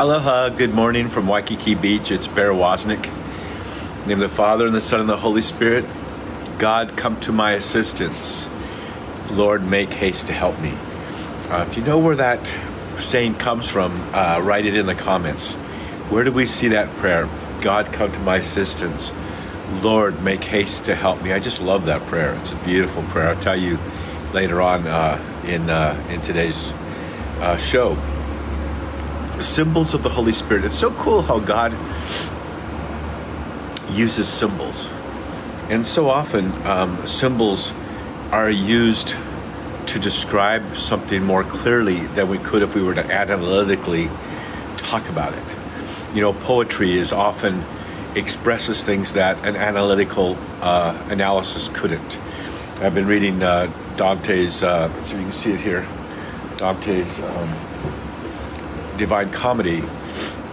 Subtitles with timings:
[0.00, 2.10] Aloha, good morning from Waikiki Beach.
[2.10, 3.04] It's Bear Woznick.
[3.04, 5.84] In the name of the Father, and the Son, and the Holy Spirit.
[6.58, 8.48] God, come to my assistance.
[9.30, 10.72] Lord, make haste to help me.
[11.50, 12.40] Uh, if you know where that
[12.98, 15.56] saying comes from, uh, write it in the comments.
[16.08, 17.28] Where do we see that prayer?
[17.60, 19.12] God, come to my assistance.
[19.82, 21.34] Lord, make haste to help me.
[21.34, 22.32] I just love that prayer.
[22.36, 23.28] It's a beautiful prayer.
[23.28, 23.78] I'll tell you
[24.32, 26.72] later on uh, in uh, in today's
[27.40, 27.98] uh, show
[29.42, 30.64] symbols of the Holy Spirit.
[30.64, 31.72] It's so cool how God
[33.90, 34.88] uses symbols.
[35.68, 37.72] And so often, um, symbols
[38.30, 39.16] are used
[39.86, 44.08] to describe something more clearly than we could if we were to analytically
[44.76, 45.42] talk about it.
[46.14, 47.64] You know, poetry is often
[48.14, 52.18] expresses things that an analytical uh, analysis couldn't.
[52.80, 55.86] I've been reading uh, Dante's, uh, so you can see it here,
[56.56, 57.69] Dante's um,
[59.00, 59.82] Divine Comedy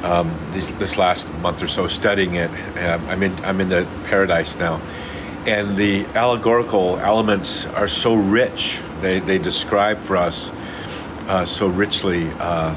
[0.03, 2.49] um, this, this last month or so, studying it.
[2.79, 4.81] Um, I'm in I'm in the paradise now,
[5.45, 8.81] and the allegorical elements are so rich.
[9.01, 10.51] They they describe for us
[11.27, 12.73] uh, so richly uh,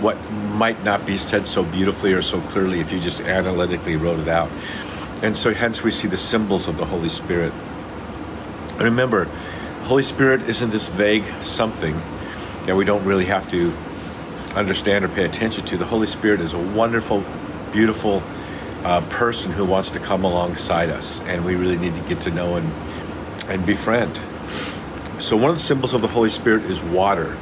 [0.00, 4.18] what might not be said so beautifully or so clearly if you just analytically wrote
[4.18, 4.50] it out.
[5.22, 7.52] And so, hence, we see the symbols of the Holy Spirit.
[8.78, 9.28] Remember,
[9.84, 11.94] Holy Spirit isn't this vague something
[12.66, 13.72] that we don't really have to
[14.54, 15.76] understand or pay attention to.
[15.76, 17.24] The Holy Spirit is a wonderful,
[17.72, 18.22] beautiful
[18.84, 22.30] uh, person who wants to come alongside us, and we really need to get to
[22.30, 22.72] know and
[23.48, 24.20] and befriend.
[25.18, 27.36] So one of the symbols of the Holy Spirit is water.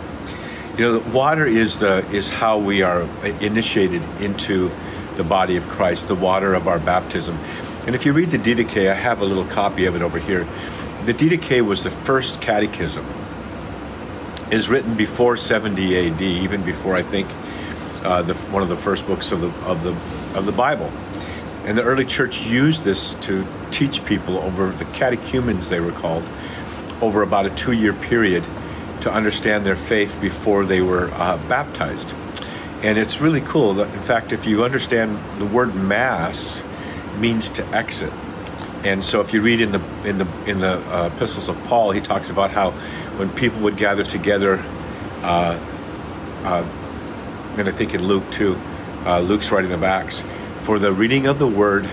[0.77, 3.03] You know, the water is the is how we are
[3.41, 4.71] initiated into
[5.17, 7.39] the body of Christ, the water of our baptism.
[7.87, 10.47] And if you read the Didache, I have a little copy of it over here.
[11.07, 13.07] The Didache was the first catechism
[14.51, 17.29] is written before 70 AD, even before I think
[18.03, 19.91] uh, the, one of the first books of the of the
[20.37, 20.91] of the Bible.
[21.65, 26.25] And the early church used this to teach people over the catechumens, they were called,
[27.01, 28.45] over about a two-year period
[29.03, 32.15] to understand their faith before they were uh, baptized.
[32.83, 33.75] And it's really cool.
[33.75, 36.63] That, in fact, if you understand the word mass
[37.19, 38.13] means to exit.
[38.85, 41.91] And so, if you read in the in the in the uh, epistles of Paul,
[41.91, 42.71] he talks about how
[43.19, 44.63] when people would gather together,
[45.23, 45.59] uh,
[46.45, 46.67] uh,
[47.59, 48.59] and I think in Luke too,
[49.05, 50.23] uh, Luke's writing of Acts,
[50.61, 51.89] for the reading of the word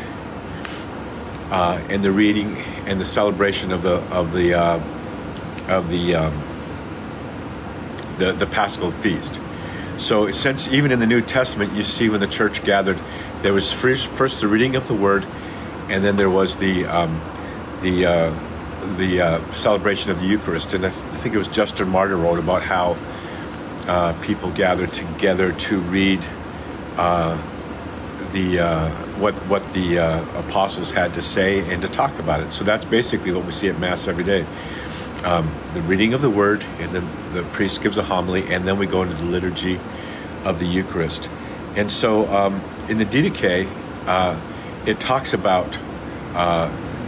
[1.52, 2.56] uh, and the reading
[2.86, 4.80] and the celebration of the of the uh,
[5.68, 6.44] of the, um,
[8.18, 9.42] the the Paschal feast.
[9.98, 13.00] So since even in the New Testament, you see when the church gathered,
[13.42, 15.26] there was first, first the reading of the word,
[15.90, 17.22] and then there was the um,
[17.82, 21.48] the uh, the uh, celebration of the Eucharist, and I, th- I, think it was
[21.48, 22.98] Justin Martyr wrote about how
[23.88, 26.24] uh, people gathered together to read
[26.98, 27.38] uh,
[28.34, 28.90] the uh,
[29.20, 32.52] what what the uh, apostles had to say and to talk about it.
[32.54, 34.46] So that's basically what we see at Mass every day:
[35.24, 38.78] um, the reading of the Word, and then the priest gives a homily, and then
[38.78, 39.80] we go into the liturgy
[40.44, 41.30] of the Eucharist.
[41.76, 43.68] And so um, in the
[44.08, 44.40] uh,
[44.88, 45.78] it talks about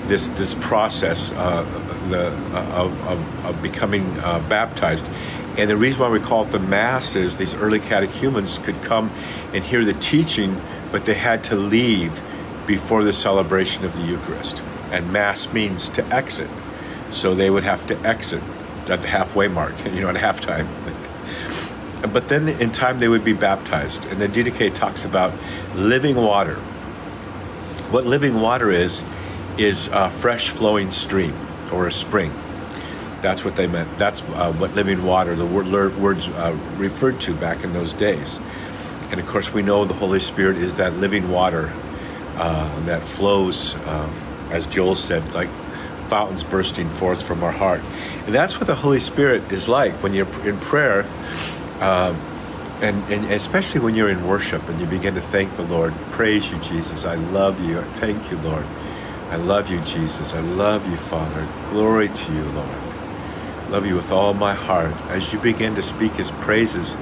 [0.10, 1.64] this this process uh,
[2.10, 5.08] the, uh, of, of, of, becoming uh, baptized.
[5.58, 9.12] And the reason why we call it the Mass is these early catechumens could come
[9.54, 10.60] and hear the teaching,
[10.92, 12.22] but they had to leave
[12.66, 14.64] before the celebration of the Eucharist.
[14.92, 16.50] And Mass means to exit.
[17.12, 18.42] So they would have to exit
[18.90, 20.68] at the halfway mark, you know, at halftime.
[22.14, 24.06] but then in time they would be baptized.
[24.06, 25.34] And the Didache talks about
[25.76, 26.58] living water.
[27.92, 29.02] What living water is,
[29.58, 31.34] is a fresh flowing stream
[31.74, 32.32] or a spring.
[33.22, 33.98] That's what they meant.
[33.98, 38.40] That's uh, what living water, the word, words uh, referred to back in those days.
[39.10, 41.74] And of course, we know the Holy Spirit is that living water
[42.36, 44.12] uh, that flows, um,
[44.52, 45.50] as Joel said, like
[46.10, 47.82] fountains bursting forth from our heart.
[48.28, 51.08] And that's what the Holy Spirit is like when you're in prayer,
[51.82, 52.16] um,
[52.82, 55.94] and, and especially when you're in worship and you begin to thank the Lord.
[56.12, 57.06] Praise you, Jesus.
[57.06, 57.82] I love you.
[57.82, 58.66] Thank you, Lord.
[59.30, 60.34] I love you, Jesus.
[60.34, 61.48] I love you, Father.
[61.72, 62.78] Glory to you, Lord.
[63.70, 64.94] Love you with all my heart.
[65.10, 66.96] As you begin to speak his praises,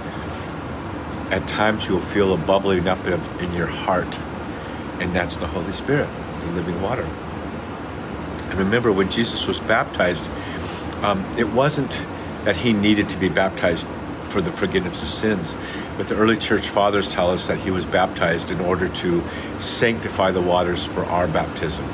[1.29, 4.19] at times you'll feel a bubbling up in your heart,
[4.99, 6.09] and that's the Holy Spirit,
[6.41, 7.03] the living water.
[8.49, 10.29] And remember, when Jesus was baptized,
[11.03, 12.01] um, it wasn't
[12.43, 13.87] that he needed to be baptized
[14.27, 15.55] for the forgiveness of sins.
[15.97, 19.23] But the early church fathers tell us that he was baptized in order to
[19.59, 21.85] sanctify the waters for our baptism.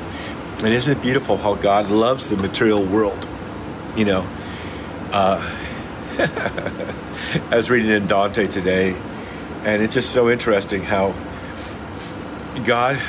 [0.57, 3.27] And isn't it beautiful how God loves the material world?
[3.95, 4.27] You know,
[5.11, 5.39] uh,
[7.51, 8.95] I was reading in Dante today,
[9.63, 11.13] And it's just so interesting how
[12.65, 12.99] God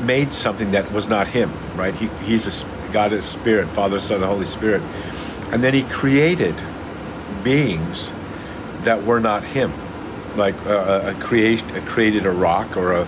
[0.00, 1.94] made something that was not Him, right?
[1.94, 4.82] He, he's a God is Spirit, Father, Son, and Holy Spirit,
[5.52, 6.54] and then He created
[7.42, 8.12] beings
[8.88, 9.70] that were not Him,
[10.34, 13.06] like uh, a, a create a created a rock or a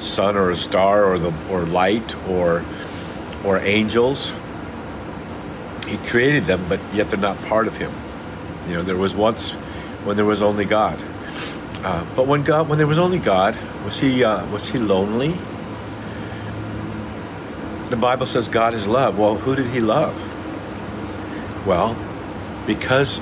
[0.00, 2.64] sun or a star or the or light or
[3.44, 4.32] or angels.
[5.86, 7.92] He created them, but yet they're not part of Him.
[8.66, 9.52] You know, there was once
[10.02, 11.00] when there was only God.
[11.84, 15.36] Uh, but when God, when there was only God, was he uh, was he lonely?
[17.88, 19.16] The Bible says God is love.
[19.16, 20.16] Well, who did he love?
[21.64, 21.96] Well,
[22.66, 23.20] because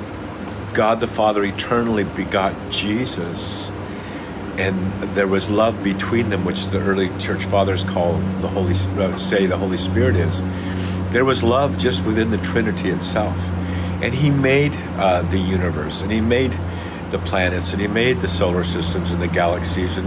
[0.78, 3.68] God the Father eternally begot Jesus,
[4.58, 4.76] and
[5.16, 9.46] there was love between them, which the early church fathers call the Holy uh, say
[9.46, 10.40] the Holy Spirit is.
[11.10, 13.36] There was love just within the Trinity itself,
[14.04, 16.56] and He made uh, the universe, and He made
[17.10, 20.06] the planets, and He made the solar systems and the galaxies, and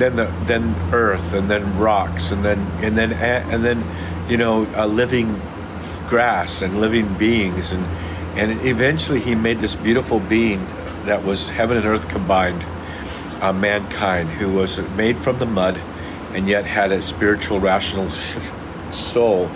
[0.00, 3.84] then the then Earth, and then rocks, and then and then and then
[4.28, 5.40] you know a living
[6.08, 7.86] grass and living beings, and
[8.36, 10.66] and eventually He made this beautiful being
[11.04, 12.64] that was heaven and earth combined,
[13.40, 15.76] uh, mankind, who was made from the mud,
[16.32, 18.38] and yet had a spiritual, rational sh-
[18.90, 19.48] soul,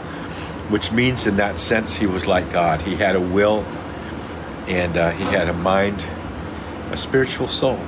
[0.71, 2.83] which means in that sense he was like God.
[2.83, 3.65] He had a will,
[4.67, 6.05] and uh, he had a mind,
[6.93, 7.81] a spiritual soul.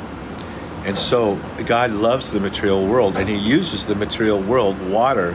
[0.84, 5.34] And so God loves the material world, and He uses the material world, water,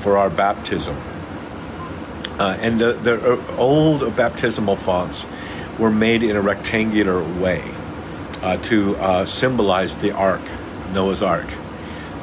[0.00, 0.96] for our baptism.
[2.38, 5.26] Uh, and the, the, old baptismal fonts
[5.78, 7.62] were made in a rectangular way
[8.42, 10.42] uh, to uh, symbolize the ark,
[10.92, 11.46] Noah's ark.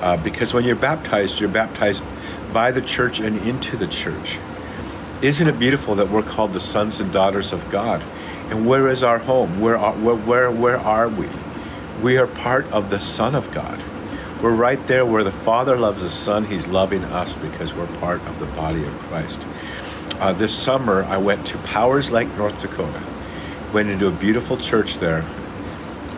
[0.02, 2.04] Uh, because when you're baptized, you're baptized
[2.54, 4.38] by the church and into the church.
[5.22, 8.04] Isn't it beautiful that we're called the sons and daughters of God?
[8.50, 9.62] And where is our home?
[9.62, 11.28] Where are, where, where, where are we?
[12.04, 13.82] We are part of the Son of God.
[14.42, 16.46] We're right there where the Father loves the Son.
[16.46, 19.48] He's loving us because we're part of the body of Christ.
[20.20, 23.02] Uh, this summer, I went to Powers Lake, North Dakota.
[23.74, 25.26] Went into a beautiful church there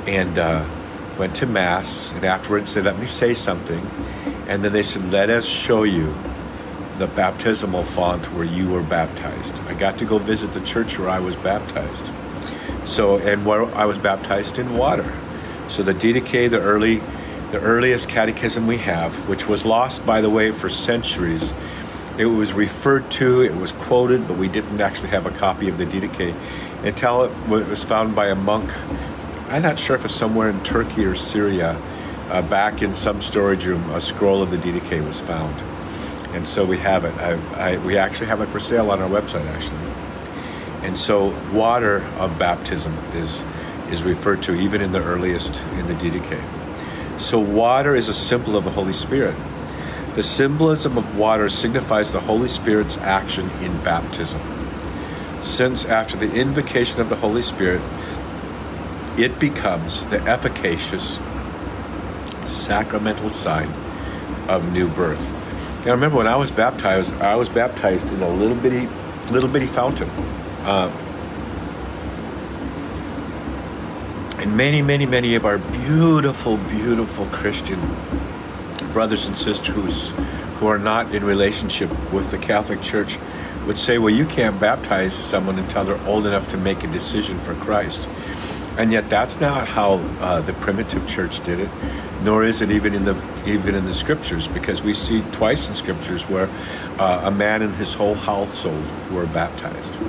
[0.06, 0.66] and uh,
[1.18, 2.12] went to Mass.
[2.14, 3.86] And afterwards, they let me say something.
[4.48, 6.14] And then they said, Let us show you
[6.98, 9.60] the baptismal font where you were baptized.
[9.62, 12.12] I got to go visit the church where I was baptized.
[12.86, 15.12] So, and where I was baptized in water.
[15.68, 17.02] So the Didache, the early,
[17.52, 21.52] the earliest catechism we have, which was lost, by the way, for centuries.
[22.18, 25.78] It was referred to, it was quoted, but we didn't actually have a copy of
[25.78, 26.34] the Didache
[26.84, 28.72] until it was found by a monk.
[29.50, 31.80] I'm not sure if it's somewhere in Turkey or Syria.
[32.30, 35.62] Uh, back in some storage room, a scroll of the Didache was found,
[36.34, 37.14] and so we have it.
[37.18, 39.78] I, I, we actually have it for sale on our website, actually.
[40.82, 43.44] And so, water of baptism is
[43.92, 46.42] is referred to even in the earliest in the Didache.
[47.20, 49.36] So water is a symbol of the Holy Spirit.
[50.16, 54.40] The symbolism of water signifies the Holy Spirit's action in baptism.
[55.44, 57.82] Since after the invocation of the Holy Spirit,
[59.18, 61.20] it becomes the efficacious
[62.46, 63.68] sacramental sign
[64.48, 65.34] of new birth.
[65.86, 68.88] Now remember when I was baptized, I was baptized in a little bitty,
[69.32, 70.10] little bitty fountain.
[70.64, 70.90] Uh,
[74.40, 77.80] and many, many, many of our beautiful, beautiful Christian
[78.96, 80.14] brothers and sisters
[80.58, 83.18] who are not in relationship with the Catholic Church
[83.68, 87.38] would say, well, you can't baptize someone until they're old enough to make a decision
[87.40, 88.08] for Christ.
[88.78, 91.70] And yet, that's not how uh, the primitive church did it,
[92.24, 95.76] nor is it even in the even in the scriptures, because we see twice in
[95.76, 96.48] scriptures where
[96.98, 100.02] uh, a man and his whole household were baptized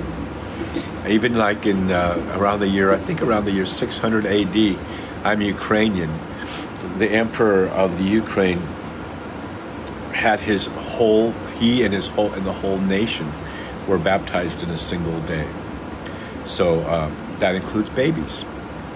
[1.07, 4.77] even like in uh, around the year, I think around the year 600 AD,
[5.23, 6.11] I'm Ukrainian.
[6.97, 8.61] The emperor of the Ukraine
[10.17, 13.31] had his whole, he and his whole, and the whole nation
[13.87, 15.47] were baptized in a single day.
[16.43, 18.43] So uh, that includes babies.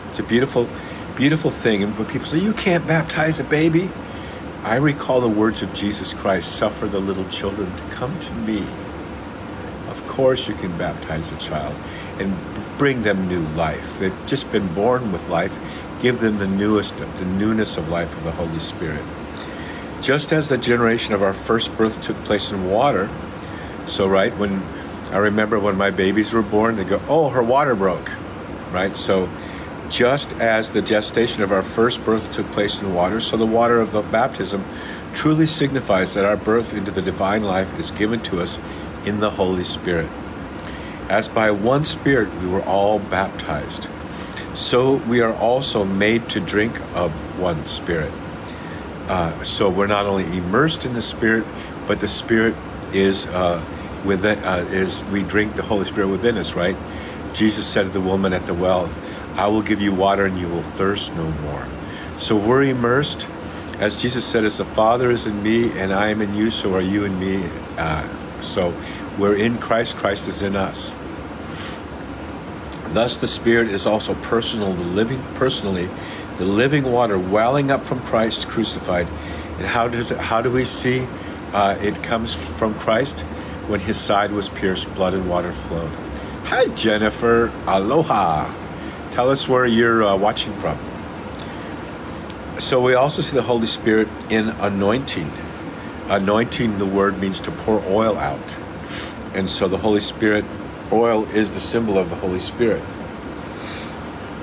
[0.10, 0.68] It's a beautiful,
[1.16, 1.84] beautiful thing.
[1.84, 3.90] And when people say, you can't baptize a baby,
[4.64, 8.66] I recall the words of Jesus Christ suffer the little children to come to me.
[9.90, 11.76] Of course, you can baptize a child
[12.18, 12.36] and
[12.80, 14.00] bring them new life.
[14.00, 15.58] They've just been born with life.
[16.02, 19.04] Give them the newest, the newness of life of the Holy Spirit.
[20.02, 23.08] Just as the generation of our first birth took place in water,
[23.86, 24.64] so right when
[25.12, 28.10] I remember when my babies were born, they go, "Oh, her water broke,"
[28.72, 28.98] right?
[28.98, 29.30] So,
[29.90, 33.80] just as the gestation of our first birth took place in water, so the water
[33.80, 34.64] of the baptism
[35.14, 38.58] truly signifies that our birth into the divine life is given to us
[39.06, 40.08] in the Holy Spirit.
[41.10, 43.88] As by one Spirit we were all baptized.
[44.54, 48.12] so we are also made to drink of one Spirit.
[49.12, 51.46] Uh, so we're not only immersed in the Spirit,
[51.86, 52.56] but the Spirit
[52.94, 53.62] is uh,
[54.06, 54.40] within.
[54.40, 56.78] Uh, is we drink the Holy Spirit within us, right?
[57.34, 58.90] Jesus said to the woman at the well,
[59.36, 61.68] "I will give you water, and you will thirst no more."
[62.18, 63.28] So we're immersed,
[63.80, 66.74] as Jesus said, "As the Father is in me, and I am in you, so
[66.74, 67.44] are you in me."
[67.78, 68.08] Uh,
[68.40, 68.74] so
[69.20, 70.94] we're in Christ; Christ is in us.
[72.94, 75.90] Thus, the Spirit is also personal, living personally,
[76.38, 79.08] the living water welling up from Christ crucified.
[79.58, 80.18] And how does it?
[80.18, 81.08] How do we see
[81.54, 83.22] uh, it comes from Christ?
[83.68, 85.92] When His side was pierced, blood and water flowed.
[86.46, 87.52] Hi, Jennifer.
[87.68, 88.54] Aloha.
[89.12, 90.78] Tell us where you're uh, watching from.
[92.60, 95.32] So we also see the Holy Spirit in anointing.
[96.08, 98.56] Anointing, the word means to pour oil out.
[99.34, 100.46] And so the Holy Spirit
[100.92, 102.84] oil is the symbol of the Holy Spirit.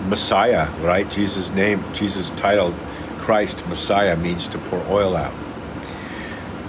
[0.09, 1.11] Messiah, right?
[1.11, 2.75] Jesus' name, Jesus' title,
[3.19, 5.35] Christ, Messiah, means to pour oil out.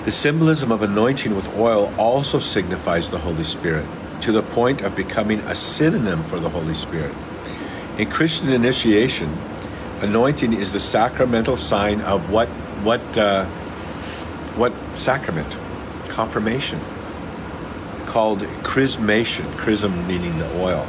[0.05, 3.86] The symbolism of anointing with oil also signifies the Holy Spirit
[4.22, 7.13] to the point of becoming a synonym for the Holy Spirit.
[7.98, 9.38] In Christian initiation,
[10.01, 12.48] anointing is the sacramental sign of what
[12.84, 13.46] what uh,
[14.55, 15.58] what sacrament?
[16.08, 16.79] Confirmation
[18.10, 20.86] called chrismation, chrism meaning the oil,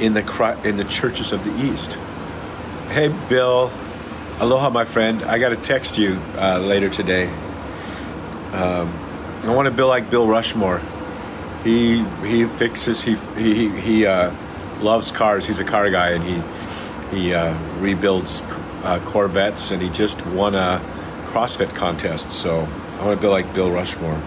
[0.00, 1.94] in the in the churches of the East.
[2.88, 3.70] Hey, Bill,
[4.40, 5.22] aloha, my friend.
[5.22, 7.26] I got to text you uh, later today.
[8.52, 8.92] Um,
[9.42, 10.80] I want to be like Bill Rushmore.
[11.64, 14.32] He he fixes he he he uh,
[14.80, 15.46] loves cars.
[15.46, 16.42] He's a car guy, and he
[17.16, 18.42] he uh, rebuilds
[18.82, 20.80] uh, Corvettes, and he just won a
[21.28, 22.30] CrossFit contest.
[22.30, 24.20] So I want to be like Bill Rushmore.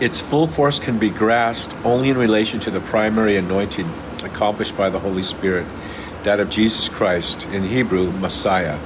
[0.00, 3.92] Its full force can be grasped only in relation to the primary anointing
[4.24, 5.66] accomplished by the Holy Spirit,
[6.22, 8.78] that of Jesus Christ, in Hebrew, Messiah,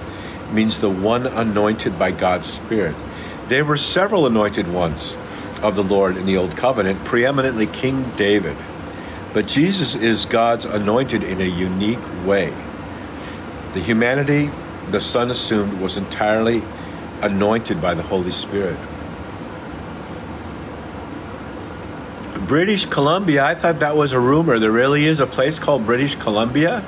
[0.52, 2.96] means the one anointed by God's Spirit.
[3.46, 5.16] There were several anointed ones
[5.62, 8.56] of the Lord in the Old Covenant, preeminently King David.
[9.32, 12.52] But Jesus is God's anointed in a unique way.
[13.72, 14.50] The humanity
[14.90, 16.62] the Son assumed was entirely
[17.22, 18.78] anointed by the Holy Spirit.
[22.46, 24.58] British Columbia, I thought that was a rumor.
[24.58, 26.84] There really is a place called British Columbia?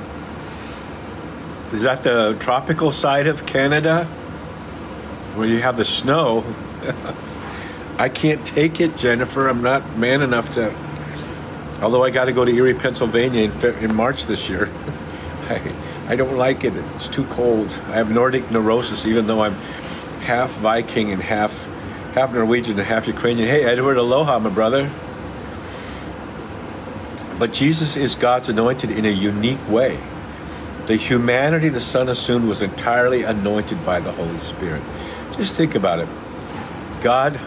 [1.73, 4.05] Is that the tropical side of Canada?
[5.35, 6.45] Where you have the snow?
[7.99, 9.49] I can't take it, Jennifer.
[9.49, 10.75] I'm not man enough to.
[11.81, 14.71] Although I got to go to Erie, Pennsylvania in, in March this year.
[15.49, 15.75] I,
[16.09, 16.75] I don't like it.
[16.95, 17.69] It's too cold.
[17.87, 19.55] I have Nordic neurosis, even though I'm
[20.21, 21.67] half Viking and half
[22.15, 23.49] half Norwegian and half Ukrainian.
[23.49, 24.91] Hey, Edward, aloha, my brother.
[27.39, 30.01] But Jesus is God's anointed in a unique way.
[30.87, 34.83] The humanity the Son assumed was entirely anointed by the Holy Spirit.
[35.37, 36.09] Just think about it.
[37.03, 37.39] God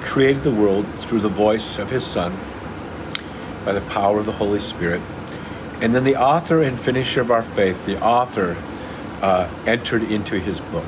[0.00, 2.36] created the world through the voice of His Son
[3.64, 5.02] by the power of the Holy Spirit.
[5.80, 8.56] And then the author and finisher of our faith, the author,
[9.20, 10.86] uh, entered into His book,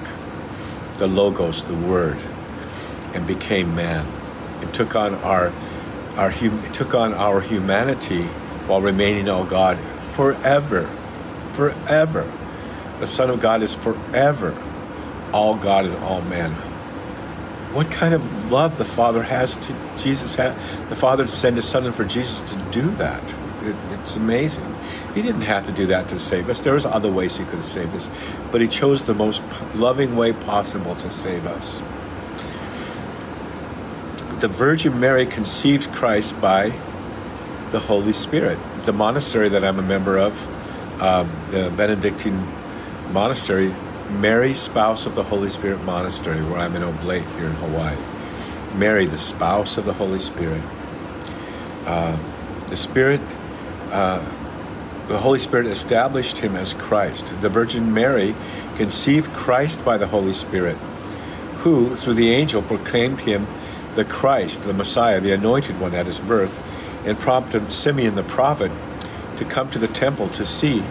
[0.98, 2.18] the Logos, the Word,
[3.12, 4.06] and became man
[4.60, 5.52] and took on our
[6.16, 6.32] our
[6.72, 8.24] took on our humanity
[8.66, 9.78] while remaining all God
[10.12, 10.88] forever,
[11.54, 12.30] forever.
[13.00, 14.56] The Son of God is forever
[15.32, 16.52] all God and all man.
[17.74, 21.84] What kind of love the Father has to Jesus the Father to send His Son
[21.84, 23.34] and for Jesus to do that.
[23.62, 24.76] It, it's amazing.
[25.14, 26.62] He didn't have to do that to save us.
[26.62, 28.08] There was other ways He could have saved us,
[28.52, 29.42] but He chose the most
[29.74, 31.80] loving way possible to save us
[34.44, 36.68] the Virgin Mary conceived Christ by
[37.70, 38.58] the Holy Spirit.
[38.82, 40.34] The monastery that I'm a member of,
[41.00, 42.46] um, the Benedictine
[43.10, 43.74] monastery,
[44.10, 47.96] Mary, spouse of the Holy Spirit monastery, where I'm an oblate here in Hawaii.
[48.74, 50.60] Mary, the spouse of the Holy Spirit.
[51.86, 52.14] Uh,
[52.68, 53.22] the Spirit,
[53.92, 54.18] uh,
[55.08, 57.28] the Holy Spirit established him as Christ.
[57.40, 58.34] The Virgin Mary
[58.76, 60.76] conceived Christ by the Holy Spirit,
[61.62, 63.46] who, through the angel, proclaimed him
[63.94, 66.62] the Christ, the Messiah, the anointed one at his birth,
[67.06, 68.72] and prompted Simeon the prophet
[69.36, 70.82] to come to the temple to see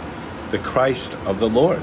[0.52, 1.82] the Christ of the Lord.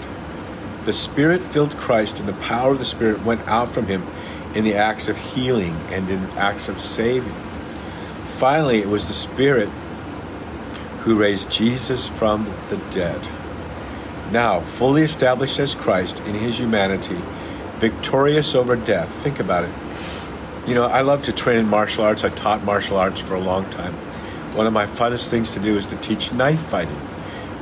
[0.84, 4.06] The Spirit filled Christ, and the power of the Spirit went out from him
[4.54, 7.34] in the acts of healing and in acts of saving.
[8.38, 9.68] Finally, it was the Spirit
[11.00, 13.28] who raised Jesus from the dead.
[14.30, 17.18] Now, fully established as Christ in his humanity,
[17.78, 19.10] victorious over death.
[19.12, 19.70] Think about it
[20.66, 22.24] you know, I love to train in martial arts.
[22.24, 23.94] I taught martial arts for a long time.
[24.54, 27.00] One of my funnest things to do is to teach knife fighting.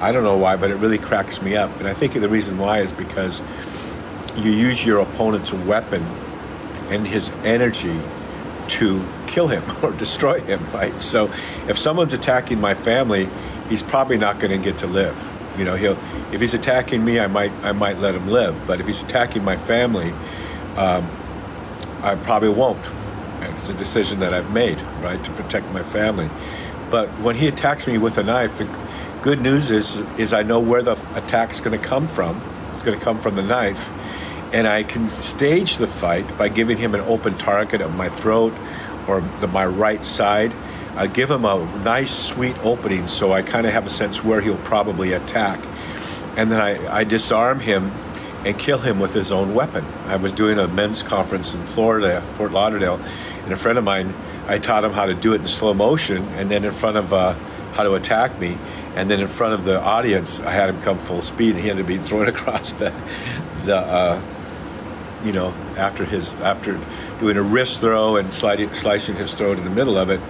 [0.01, 1.77] I don't know why, but it really cracks me up.
[1.79, 3.43] And I think the reason why is because
[4.37, 6.03] you use your opponent's weapon
[6.89, 8.01] and his energy
[8.69, 11.01] to kill him or destroy him, right?
[11.03, 11.33] So
[11.69, 13.29] if someone's attacking my family,
[13.69, 15.17] he's probably not going to get to live.
[15.57, 15.99] You know, he'll
[16.33, 18.67] if he's attacking me, I might I might let him live.
[18.67, 20.13] But if he's attacking my family,
[20.77, 21.09] um,
[22.03, 22.85] I probably won't.
[23.41, 26.31] It's a decision that I've made, right, to protect my family.
[26.91, 28.69] But when he attacks me with a knife, the
[29.23, 32.41] good news is is I know where the attack's going to come from.
[32.75, 33.91] It's going to come from the knife,
[34.53, 38.55] and I can stage the fight by giving him an open target of my throat
[39.07, 40.53] or the, my right side
[40.99, 44.41] I give him a nice, sweet opening so I kind of have a sense where
[44.41, 45.65] he'll probably attack.
[46.37, 47.93] And then I, I disarm him
[48.45, 49.85] and kill him with his own weapon.
[50.07, 53.01] I was doing a men's conference in Florida, Fort Lauderdale,
[53.45, 54.15] and a friend of mine,
[54.47, 57.13] I taught him how to do it in slow motion and then in front of
[57.13, 57.35] uh,
[57.75, 58.57] how to attack me.
[58.97, 61.69] And then in front of the audience, I had him come full speed and he
[61.69, 62.93] had to be thrown across the,
[63.65, 64.21] the uh,
[65.25, 66.81] you know, after his, after
[67.21, 70.21] doing a wrist throw and sliding, slicing his throat in the middle of it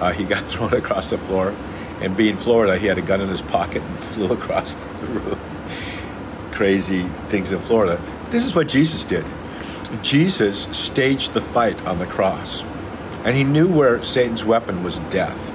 [0.00, 1.54] uh, he got thrown across the floor.
[2.00, 5.53] And being Florida, he had a gun in his pocket and flew across the room.
[6.54, 8.00] Crazy things in Florida.
[8.30, 9.24] This is what Jesus did.
[10.02, 12.64] Jesus staged the fight on the cross.
[13.24, 15.50] And he knew where Satan's weapon was death.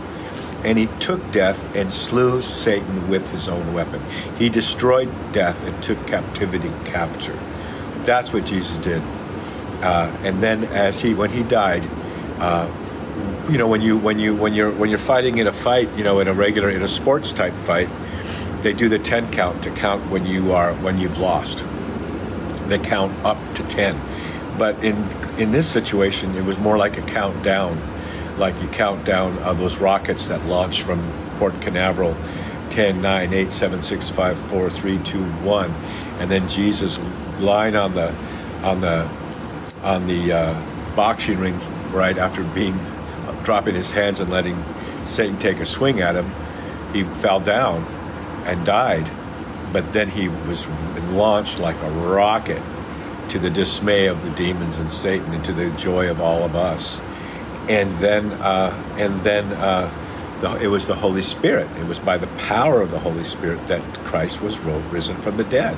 [0.65, 4.01] And he took death and slew Satan with his own weapon.
[4.37, 7.37] He destroyed death and took captivity capture.
[8.03, 9.01] That's what Jesus did.
[9.81, 11.87] Uh, and then, as he, when he died,
[12.39, 12.69] uh,
[13.49, 16.03] you know when you when you when you're when you're fighting in a fight you
[16.03, 17.89] know in a regular in a sports type fight
[18.61, 21.63] they do the 10 count to count when you are when you've lost.
[22.67, 23.99] They count up to 10
[24.57, 24.95] but in
[25.39, 27.79] in this situation it was more like a countdown.
[28.37, 31.01] Like you count down of those rockets that launch from
[31.37, 32.15] port canaveral
[32.69, 35.71] 10 9 8 7 6 5 4 3 2 1
[36.19, 36.99] and then jesus
[37.39, 38.13] lying on the
[38.61, 39.09] on the
[39.81, 41.57] on the uh, boxing ring
[41.91, 42.77] right after being
[43.43, 44.63] dropping his hands and letting
[45.05, 46.29] Satan take a swing at him,
[46.93, 47.85] he fell down
[48.45, 49.09] and died.
[49.71, 50.67] But then he was
[51.11, 52.61] launched like a rocket
[53.29, 56.55] to the dismay of the demons and Satan and to the joy of all of
[56.55, 56.99] us.
[57.69, 59.91] And then, uh, and then uh,
[60.41, 61.69] the, it was the Holy Spirit.
[61.79, 65.43] It was by the power of the Holy Spirit that Christ was risen from the
[65.43, 65.77] dead.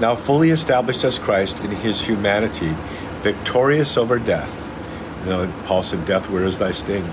[0.00, 2.74] Now, fully established as Christ in his humanity,
[3.20, 4.68] victorious over death,
[5.20, 7.08] you know, Paul said, Death, where is thy sting?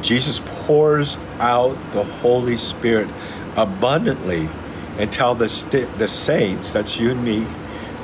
[0.00, 3.08] Jesus pours out the Holy Spirit
[3.56, 4.48] abundantly
[4.98, 7.46] until the, st- the saints, that's you and me,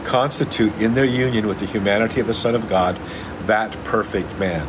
[0.04, 2.98] constitute in their union with the humanity of the Son of God
[3.46, 4.66] that perfect man.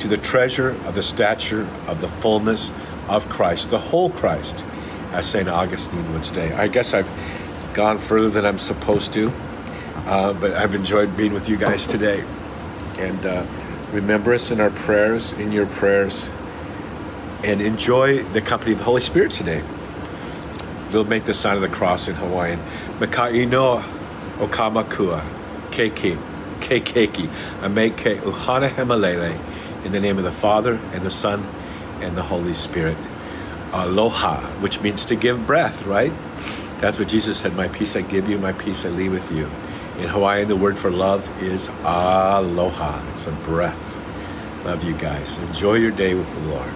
[0.00, 2.70] To the treasure of the stature of the fullness
[3.08, 4.64] of Christ, the whole Christ,
[5.12, 5.48] as St.
[5.48, 6.52] Augustine would say.
[6.52, 7.10] I guess I've
[7.74, 9.32] gone further than I'm supposed to,
[10.06, 12.24] uh, but I've enjoyed being with you guys today.
[12.98, 13.46] And uh,
[13.92, 16.30] remember us in our prayers, in your prayers,
[17.42, 19.62] and enjoy the company of the Holy Spirit today.
[20.92, 22.58] We'll make the sign of the cross in Hawaiian.
[22.98, 23.82] Makaino
[24.38, 25.22] okamakua
[25.70, 26.18] keiki
[26.60, 27.28] keiki
[27.62, 29.38] ameke uhana hemalele
[29.84, 31.46] in the name of the Father and the Son
[32.00, 32.96] and the Holy Spirit.
[33.72, 36.12] Aloha, which means to give breath, right?
[36.80, 37.54] That's what Jesus said.
[37.54, 39.48] My peace I give you, my peace I leave with you.
[39.98, 43.00] In Hawaiian, the word for love is aloha.
[43.12, 43.98] It's a breath.
[44.64, 45.38] Love you guys.
[45.38, 46.72] Enjoy your day with the Lord.